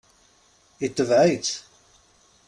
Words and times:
Itbeɛ-tt. 0.85 1.55